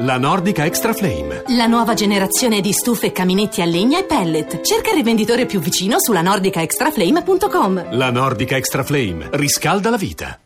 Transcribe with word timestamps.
La 0.00 0.16
Nordica 0.16 0.64
Extra 0.64 0.92
Flame. 0.92 1.42
La 1.56 1.66
nuova 1.66 1.94
generazione 1.94 2.60
di 2.60 2.70
stufe, 2.70 3.10
caminetti 3.10 3.62
a 3.62 3.64
legna 3.64 3.98
e 3.98 4.04
pellet. 4.04 4.60
Cerca 4.60 4.90
il 4.90 4.94
rivenditore 4.94 5.44
più 5.44 5.58
vicino 5.58 5.96
sulla 5.98 6.22
nordicaextraflame.com. 6.22 7.96
La 7.96 8.12
Nordica 8.12 8.54
Extra 8.54 8.84
Flame 8.84 9.28
riscalda 9.32 9.90
la 9.90 9.96
vita. 9.96 10.38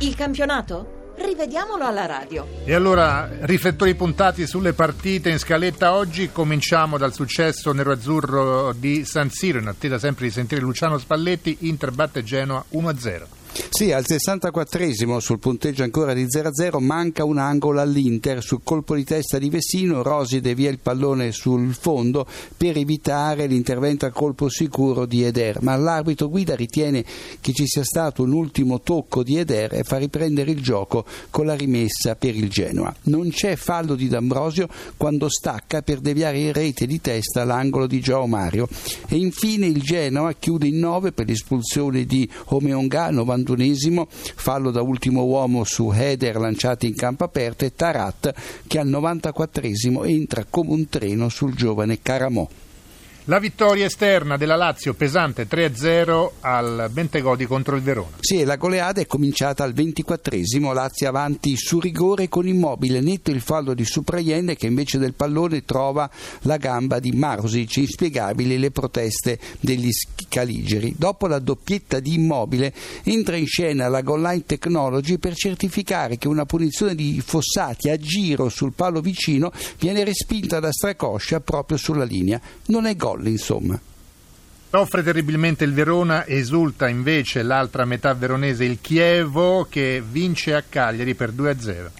Il 0.00 0.14
campionato? 0.14 1.01
Rivediamolo 1.32 1.86
alla 1.86 2.04
radio. 2.04 2.46
E 2.62 2.74
allora, 2.74 3.26
riflettori 3.40 3.94
puntati 3.94 4.46
sulle 4.46 4.74
partite 4.74 5.30
in 5.30 5.38
scaletta 5.38 5.94
oggi, 5.94 6.30
cominciamo 6.30 6.98
dal 6.98 7.14
successo 7.14 7.72
nero-azzurro 7.72 8.74
di 8.74 9.06
San 9.06 9.30
Siro, 9.30 9.58
in 9.58 9.66
attesa 9.66 9.98
sempre 9.98 10.26
di 10.26 10.30
sentire 10.30 10.60
Luciano 10.60 10.98
Spalletti, 10.98 11.56
Inter 11.60 11.90
batte 11.90 12.22
Genoa 12.22 12.62
1-0. 12.74 13.41
Sì, 13.68 13.92
al 13.92 14.04
64esimo 14.08 15.18
sul 15.18 15.38
punteggio 15.38 15.82
ancora 15.82 16.14
di 16.14 16.24
0-0 16.24 16.78
manca 16.78 17.24
un 17.24 17.36
angolo 17.36 17.82
all'Inter. 17.82 18.42
Sul 18.42 18.60
colpo 18.64 18.94
di 18.94 19.04
testa 19.04 19.38
di 19.38 19.50
Vessino, 19.50 20.02
Rosi 20.02 20.40
devia 20.40 20.70
il 20.70 20.78
pallone 20.78 21.32
sul 21.32 21.74
fondo 21.74 22.26
per 22.56 22.78
evitare 22.78 23.46
l'intervento 23.46 24.06
a 24.06 24.10
colpo 24.10 24.48
sicuro 24.48 25.04
di 25.04 25.22
Eder, 25.24 25.60
ma 25.60 25.76
l'arbitro 25.76 26.30
guida 26.30 26.54
ritiene 26.54 27.04
che 27.42 27.52
ci 27.52 27.66
sia 27.66 27.84
stato 27.84 28.22
un 28.22 28.32
ultimo 28.32 28.80
tocco 28.80 29.22
di 29.22 29.36
Eder 29.36 29.74
e 29.74 29.82
fa 29.82 29.98
riprendere 29.98 30.50
il 30.50 30.62
gioco 30.62 31.04
con 31.28 31.44
la 31.44 31.54
rimessa 31.54 32.16
per 32.16 32.34
il 32.34 32.48
Genoa. 32.48 32.94
Non 33.04 33.28
c'è 33.28 33.56
fallo 33.56 33.94
di 33.94 34.08
D'Ambrosio 34.08 34.66
quando 34.96 35.28
stacca 35.28 35.82
per 35.82 36.00
deviare 36.00 36.38
in 36.38 36.54
rete 36.54 36.86
di 36.86 37.02
testa 37.02 37.44
l'angolo 37.44 37.86
di 37.86 38.00
Gio 38.00 38.26
Mario 38.26 38.66
e 39.08 39.16
infine 39.16 39.66
il 39.66 39.82
Genoa 39.82 40.32
chiude 40.32 40.68
in 40.68 40.78
9 40.78 41.12
per 41.12 41.26
l'espulsione 41.26 42.06
di 42.06 42.26
Omeonga 42.46 43.10
90 43.10 43.40
91 43.42 44.06
fallo 44.08 44.70
da 44.70 44.82
ultimo 44.82 45.24
uomo 45.24 45.64
su 45.64 45.92
Heder 45.92 46.36
lanciati 46.36 46.86
in 46.86 46.94
campo 46.94 47.24
aperto 47.24 47.64
e 47.64 47.74
Tarat 47.74 48.34
che 48.66 48.78
al 48.78 48.88
94 48.88 50.04
entra 50.04 50.46
come 50.48 50.70
un 50.70 50.88
treno 50.88 51.28
sul 51.28 51.54
giovane 51.54 52.00
Caramò. 52.00 52.48
La 53.26 53.38
vittoria 53.38 53.86
esterna 53.86 54.36
della 54.36 54.56
Lazio 54.56 54.94
pesante 54.94 55.46
3-0 55.46 56.30
al 56.40 56.90
Bentegodi 56.90 57.46
contro 57.46 57.76
il 57.76 57.82
Verona. 57.82 58.16
Sì, 58.18 58.42
la 58.42 58.56
goleada 58.56 59.00
è 59.00 59.06
cominciata 59.06 59.62
al 59.62 59.72
24esimo, 59.74 60.74
Lazio 60.74 61.08
avanti 61.08 61.54
su 61.56 61.78
rigore 61.78 62.28
con 62.28 62.48
immobile, 62.48 63.00
netto 63.00 63.30
il 63.30 63.40
fallo 63.40 63.74
di 63.74 63.84
Supraiende 63.84 64.56
che 64.56 64.66
invece 64.66 64.98
del 64.98 65.14
pallone 65.14 65.64
trova 65.64 66.10
la 66.40 66.56
gamba 66.56 66.98
di 66.98 67.12
Marusic, 67.12 67.76
inspiegabili 67.76 68.58
le 68.58 68.72
proteste 68.72 69.38
degli 69.60 69.90
scaligeri. 69.92 70.96
Dopo 70.98 71.28
la 71.28 71.38
doppietta 71.38 72.00
di 72.00 72.14
immobile 72.14 72.74
entra 73.04 73.36
in 73.36 73.46
scena 73.46 73.86
la 73.86 74.00
Goal 74.00 74.22
Line 74.22 74.46
Technology 74.46 75.18
per 75.18 75.36
certificare 75.36 76.18
che 76.18 76.26
una 76.26 76.44
punizione 76.44 76.96
di 76.96 77.22
Fossati 77.24 77.88
a 77.88 77.96
giro 77.96 78.48
sul 78.48 78.72
palo 78.72 79.00
vicino 79.00 79.52
viene 79.78 80.02
respinta 80.02 80.58
da 80.58 80.72
Stracoscia 80.72 81.38
proprio 81.38 81.78
sulla 81.78 82.02
linea. 82.02 82.40
Non 82.66 82.86
è 82.86 82.96
gol 82.96 83.10
gol, 83.12 83.26
insomma. 83.26 83.78
Soffre 84.70 85.02
terribilmente 85.02 85.64
il 85.64 85.74
Verona, 85.74 86.26
esulta 86.26 86.88
invece 86.88 87.42
l'altra 87.42 87.84
metà 87.84 88.14
veronese, 88.14 88.64
il 88.64 88.78
Chievo, 88.80 89.66
che 89.68 90.02
vince 90.06 90.54
a 90.54 90.62
Cagliari 90.66 91.14
per 91.14 91.30
2-0. 91.30 91.90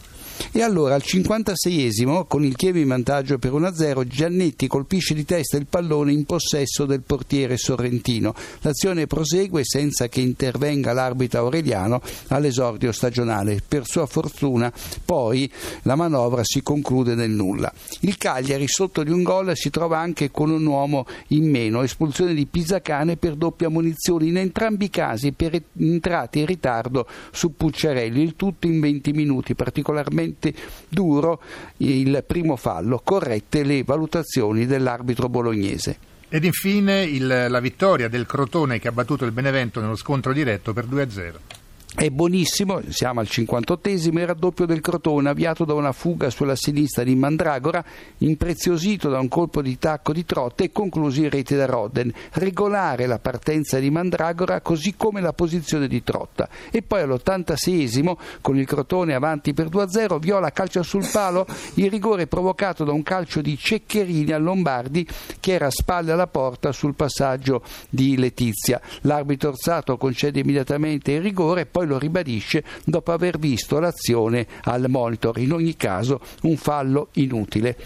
E 0.54 0.60
allora 0.60 0.94
al 0.94 1.02
56esimo, 1.02 2.26
con 2.26 2.44
il 2.44 2.56
Chievo 2.56 2.76
in 2.76 2.88
vantaggio 2.88 3.38
per 3.38 3.52
1-0, 3.52 4.06
Giannetti 4.06 4.66
colpisce 4.66 5.14
di 5.14 5.24
testa 5.24 5.56
il 5.56 5.64
pallone 5.64 6.12
in 6.12 6.26
possesso 6.26 6.84
del 6.84 7.00
portiere 7.00 7.56
sorrentino. 7.56 8.34
L'azione 8.60 9.06
prosegue 9.06 9.64
senza 9.64 10.08
che 10.08 10.20
intervenga 10.20 10.92
l'arbitro 10.92 11.38
Aureliano 11.38 12.02
all'esordio 12.26 12.92
stagionale. 12.92 13.62
Per 13.66 13.86
sua 13.86 14.04
fortuna 14.04 14.70
poi 15.02 15.50
la 15.84 15.94
manovra 15.94 16.44
si 16.44 16.62
conclude 16.62 17.14
nel 17.14 17.30
nulla. 17.30 17.72
Il 18.00 18.18
Cagliari 18.18 18.68
sotto 18.68 19.02
di 19.02 19.10
un 19.10 19.22
gol 19.22 19.56
si 19.56 19.70
trova 19.70 20.00
anche 20.00 20.30
con 20.30 20.50
un 20.50 20.66
uomo 20.66 21.06
in 21.28 21.48
meno, 21.48 21.80
espulsione 21.80 22.34
di 22.34 22.44
Pizzacane 22.44 23.16
per 23.16 23.36
doppia 23.36 23.70
munizione, 23.70 24.26
in 24.26 24.36
entrambi 24.36 24.84
i 24.84 24.90
casi 24.90 25.32
per 25.32 25.58
entrate 25.78 26.40
in 26.40 26.46
ritardo 26.46 27.06
su 27.30 27.56
Pucciarelli, 27.56 28.20
il 28.20 28.36
tutto 28.36 28.66
in 28.66 28.80
20 28.80 29.12
minuti, 29.12 29.54
particolarmente 29.54 30.40
veramente 30.42 30.54
duro 30.88 31.40
il 31.78 32.24
primo 32.26 32.56
fallo, 32.56 33.00
corrette 33.04 33.62
le 33.62 33.84
valutazioni 33.84 34.66
dell'arbitro 34.66 35.28
bolognese. 35.28 36.10
Ed 36.28 36.44
infine 36.44 37.02
il, 37.02 37.46
la 37.48 37.60
vittoria 37.60 38.08
del 38.08 38.26
Crotone 38.26 38.80
che 38.80 38.88
ha 38.88 38.92
battuto 38.92 39.24
il 39.24 39.32
Benevento 39.32 39.80
nello 39.80 39.96
scontro 39.96 40.32
diretto 40.32 40.72
per 40.72 40.86
2-0. 40.86 41.61
È 41.94 42.08
buonissimo, 42.08 42.80
siamo 42.88 43.20
al 43.20 43.28
58esimo, 43.30 44.18
il 44.18 44.26
raddoppio 44.26 44.64
del 44.64 44.80
Crotone, 44.80 45.28
avviato 45.28 45.66
da 45.66 45.74
una 45.74 45.92
fuga 45.92 46.30
sulla 46.30 46.56
sinistra 46.56 47.04
di 47.04 47.14
Mandragora, 47.14 47.84
impreziosito 48.18 49.10
da 49.10 49.18
un 49.18 49.28
colpo 49.28 49.60
di 49.60 49.78
tacco 49.78 50.14
di 50.14 50.24
Trotte 50.24 50.64
e 50.64 50.72
concluso 50.72 51.20
in 51.20 51.28
rete 51.28 51.54
da 51.54 51.66
Rodden. 51.66 52.10
Regolare 52.32 53.04
la 53.04 53.18
partenza 53.18 53.78
di 53.78 53.90
Mandragora 53.90 54.62
così 54.62 54.94
come 54.96 55.20
la 55.20 55.34
posizione 55.34 55.86
di 55.86 56.02
Trotta. 56.02 56.48
E 56.70 56.80
poi 56.80 57.02
all'86esimo, 57.02 58.16
con 58.40 58.56
il 58.56 58.66
Crotone 58.66 59.12
avanti 59.12 59.52
per 59.52 59.66
2-0, 59.66 60.18
Viola 60.18 60.50
calcia 60.50 60.82
sul 60.82 61.06
palo 61.12 61.46
il 61.74 61.90
rigore 61.90 62.26
provocato 62.26 62.84
da 62.84 62.92
un 62.92 63.02
calcio 63.02 63.42
di 63.42 63.58
Ceccherini 63.58 64.32
al 64.32 64.42
Lombardi 64.42 65.06
che 65.38 65.52
era 65.52 65.66
a 65.66 65.70
spalle 65.70 66.12
alla 66.12 66.26
porta 66.26 66.72
sul 66.72 66.94
passaggio 66.94 67.62
di 67.90 68.16
Letizia. 68.16 68.80
L'arbitro 69.02 69.50
Orsato 69.50 69.98
concede 69.98 70.40
immediatamente 70.40 71.12
il 71.12 71.20
rigore 71.20 71.66
poi 71.66 71.80
poi 71.82 71.86
lo 71.86 71.98
ribadisce 71.98 72.64
dopo 72.84 73.12
aver 73.12 73.38
visto 73.38 73.78
l'azione 73.78 74.46
al 74.64 74.88
monitor. 74.88 75.38
In 75.38 75.52
ogni 75.52 75.76
caso 75.76 76.20
un 76.42 76.56
fallo 76.56 77.08
inutile. 77.12 77.76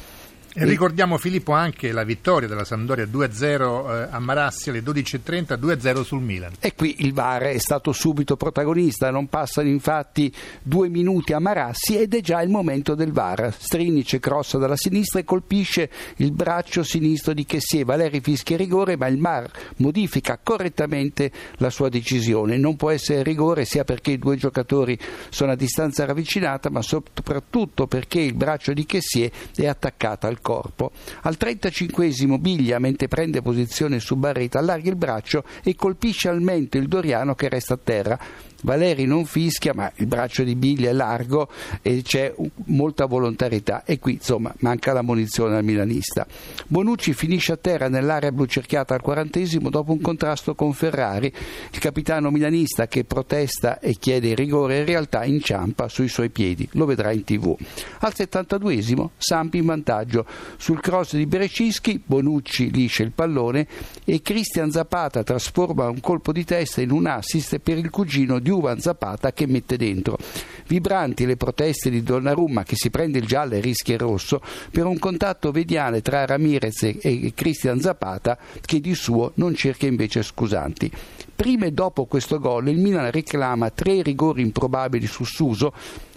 E 0.59 0.65
ricordiamo 0.65 1.19
Filippo 1.19 1.53
anche 1.53 1.93
la 1.93 2.03
vittoria 2.03 2.49
della 2.49 2.65
Sampdoria 2.65 3.05
2-0 3.05 3.45
eh, 3.45 4.09
a 4.11 4.19
Marassi 4.19 4.71
alle 4.71 4.81
12.30, 4.81 5.59
2-0 5.61 6.03
sul 6.03 6.23
Milan. 6.23 6.53
E 6.61 6.75
qui 6.75 6.97
il 7.01 7.13
VAR 7.13 7.43
è 7.43 7.59
stato 7.59 7.93
subito 7.93 8.37
protagonista, 8.37 9.11
non 9.11 9.27
passano 9.27 9.69
infatti 9.69 10.33
due 10.63 10.89
minuti 10.89 11.35
a 11.35 11.41
Marassi 11.41 11.99
ed 11.99 12.15
è 12.15 12.23
già 12.23 12.41
il 12.41 12.49
momento 12.49 12.95
del 12.95 13.13
VAR. 13.13 13.55
Strinic 13.55 14.19
crossa 14.19 14.57
dalla 14.57 14.79
sinistra 14.79 15.21
e 15.21 15.25
colpisce 15.25 15.91
il 16.17 16.33
braccio 16.33 16.83
sinistro 16.83 17.35
di 17.35 17.45
Chessie. 17.45 17.85
Valeri 17.85 18.23
fischia 18.23 18.57
rigore 18.57 18.97
ma 18.97 19.09
il 19.09 19.21
VAR 19.21 19.51
modifica 19.77 20.41
correttamente 20.43 21.31
la 21.57 21.69
sua 21.69 21.91
decisione. 21.91 22.57
Non 22.57 22.77
può 22.77 22.89
essere 22.89 23.23
rigore 23.23 23.67
sia 23.67 23.85
perché 23.85 24.13
i 24.13 24.19
due 24.19 24.37
giocatori 24.37 24.99
sono 25.29 25.53
a 25.53 25.55
distanza 25.55 26.07
ravvicinata 26.07 26.71
ma 26.71 26.81
soprattutto 26.81 27.87
perché 27.87 28.21
il 28.21 28.33
braccio 28.33 28.73
di 28.73 28.87
Chessie 28.87 29.31
è 29.55 29.67
attaccato 29.67 30.27
al 30.27 30.45
corpo. 30.47 30.93
Al 31.23 31.37
35 31.37 32.07
Biglia, 32.39 32.79
mentre 32.79 33.09
prende 33.09 33.43
posizione 33.43 33.99
su 33.99 34.15
Barreta, 34.15 34.61
allarga 34.61 34.89
il 34.89 34.95
braccio 34.95 35.43
e 35.65 35.75
colpisce 35.75 36.29
al 36.29 36.41
mento 36.41 36.79
il 36.79 36.87
Doriano 36.87 37.35
che 37.35 37.49
resta 37.49 37.75
a 37.75 37.81
terra. 37.83 38.19
Valeri 38.63 39.05
non 39.05 39.25
fischia, 39.25 39.73
ma 39.75 39.91
il 39.97 40.07
braccio 40.07 40.43
di 40.43 40.55
Biglia 40.55 40.91
è 40.91 40.93
largo 40.93 41.49
e 41.83 42.03
c'è 42.03 42.35
molta 42.67 43.07
volontarietà 43.07 43.85
e 43.85 43.99
qui 43.99 44.15
insomma 44.15 44.55
manca 44.61 44.93
la 44.93 45.03
munizione 45.03 45.57
al 45.57 45.65
milanista. 45.65 46.27
Bonucci 46.67 47.13
finisce 47.13 47.53
a 47.53 47.57
terra 47.57 47.89
nell'area 47.89 48.33
blu 48.33 48.47
cerchiata 48.47 48.95
al 48.95 49.03
quarantesimo 49.03 49.71
dopo 49.71 49.93
un 49.93 50.01
contrasto 50.01 50.55
con 50.55 50.73
Ferrari. 50.73 51.33
Il 51.71 51.79
capitano 51.79 52.31
milanista 52.31 52.87
che 52.89 53.05
protesta 53.05 53.79
e 53.79 53.95
chiede 53.95 54.29
il 54.29 54.37
rigore 54.37 54.79
in 54.79 54.85
realtà 54.85 55.25
inciampa 55.25 55.89
sui 55.89 56.09
suoi 56.09 56.31
piedi, 56.31 56.69
lo 56.73 56.87
vedrà 56.87 57.13
in 57.13 57.25
tv. 57.25 57.57
Al 58.01 58.13
72esimo 58.17 59.11
Sampi 59.17 59.59
in 59.59 59.67
vantaggio 59.67 60.27
sul 60.57 60.81
cross 60.81 61.15
di 61.17 61.27
Berecischi, 61.27 62.03
Bonucci 62.05 62.71
liscia 62.71 63.03
il 63.03 63.13
pallone 63.13 63.67
e 64.05 64.23
Cristian 64.23 64.71
Zapata 64.71 65.23
trasforma 65.23 65.89
un 65.89 66.01
colpo 66.01 66.33
di 66.33 66.45
testa 66.45 66.81
in 66.81 66.91
un 66.91 67.07
assist 67.07 67.59
per 67.59 67.79
il 67.79 67.91
cugino 67.91 68.39
di 68.39 68.46
Uvan 68.49 68.81
Zapata 68.81 69.33
che 69.33 69.47
mette 69.47 69.77
dentro. 69.77 70.19
Vibranti 70.67 71.27
le 71.27 71.37
proteste 71.37 71.91
di 71.91 72.03
Donnarumma 72.03 72.65
che 72.65 72.77
si 72.77 72.91
prende 72.91 73.19
il 73.19 73.27
giallo 73.27 73.55
e 73.55 73.61
rischia 73.61 73.95
il 73.95 74.01
rosso 74.01 74.41
per 74.71 74.87
un 74.87 74.99
contatto 74.99 75.51
vediale 75.51 76.03
tra 76.03 76.27
Ramirez 76.27 76.83
e 77.01 77.33
Cristian 77.35 77.81
Zapata 77.81 78.37
che 78.61 78.81
di 78.81 78.95
suo 78.95 79.33
non 79.35 79.55
cerca 79.55 79.87
invece 79.87 80.23
scusanti. 80.23 80.91
Prima 81.35 81.67
e 81.67 81.73
dopo 81.73 82.07
questo 82.07 82.39
gol 82.39 82.69
il 82.69 82.79
Milan 82.79 83.11
reclama 83.11 83.71
tre 83.71 84.03
rigori 84.03 84.43
improbabili 84.43 85.07
su 85.07 85.25
Suso 85.25 85.73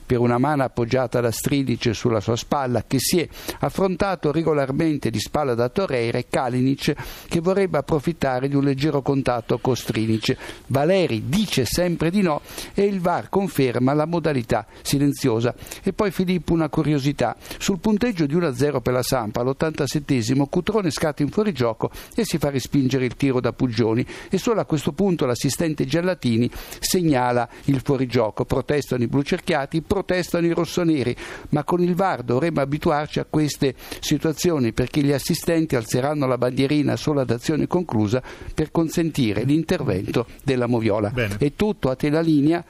per 0.10 0.18
una 0.18 0.40
mano 0.40 0.64
appoggiata 0.64 1.22
da 1.22 1.30
Strinic 1.30 1.94
sulla 1.94 2.20
sua 2.20 2.36
spalla 2.36 2.84
che 2.88 2.98
si 2.98 3.20
è 3.20 3.30
affrontato 3.60 4.32
regolarmente 4.32 5.12
di 5.12 5.20
spalla 5.20 5.54
da 5.54 5.70
Torreira 5.70 6.18
e 6.18 6.26
Kalinic 6.28 6.96
che 7.28 7.40
vorrebbe 7.40 7.78
approfittare 7.78 8.48
di 8.48 8.56
un 8.56 8.64
leggero 8.64 9.04
contatto 9.04 9.60
con 9.60 9.76
Strinic. 9.76 10.36
Valeri 10.66 11.26
dice 11.28 11.64
sempre 11.66 12.10
di 12.10 12.24
no 12.24 12.42
e 12.74 12.86
il 12.86 13.02
VAR 13.02 13.30
conferma 13.30 13.94
la 13.94 14.06
modalità 14.06 14.66
silenziosa. 14.82 15.54
E 15.84 15.94
poi 15.94 16.10
Filippo 16.10 16.54
una 16.54 16.70
curiosità. 16.70 17.36
Sul 17.60 17.78
punteggio 17.78 18.26
di 18.26 18.36
1-0 18.36 18.82
per 18.82 18.94
la 18.94 19.04
Sampa 19.04 19.42
all'87 19.42 20.48
Cutrone 20.50 20.90
scatta 20.90 21.22
in 21.22 21.30
fuorigioco 21.30 21.92
e 22.16 22.26
si 22.26 22.40
fa 22.40 22.50
respingere 22.50 23.06
il 23.06 23.16
tiro 23.16 23.40
da 23.40 23.54
Puggioni 23.54 24.04
e 24.28 24.40
solo 24.40 24.60
a 24.60 24.66
questo 24.66 24.92
punto 24.92 25.28
l'assistente 25.28 25.86
Giallatini 25.86 26.50
segnala 26.80 27.48
il 27.66 27.82
fuorigioco. 27.84 28.44
Protestano 28.46 29.04
i 29.04 29.08
blucerchiati, 29.08 29.84
protestano 30.00 30.46
i 30.46 30.54
rossoneri, 30.54 31.14
ma 31.50 31.66
con 31.66 31.82
il 31.82 31.94
VAR 31.94 32.24
dovremmo 32.24 32.62
abituarci 32.62 33.20
a 33.20 33.26
queste 33.30 33.76
situazioni 34.00 34.72
perché 34.72 35.02
gli 35.02 35.12
assistenti 35.12 35.76
alzeranno 35.76 36.26
la 36.26 36.38
bandierina 36.38 36.96
solo 36.96 37.20
ad 37.20 37.30
azione 37.30 37.68
conclusa 37.68 38.22
per 38.54 38.72
consentire 38.72 39.44
l'intervento 39.44 40.26
della 40.44 40.68
Moviola. 40.68 41.10
Bene. 41.10 41.36
È 41.38 41.52
tutto 41.54 41.90
a 41.90 41.96
te 41.96 42.10
la 42.10 42.22
linea. 42.22 42.64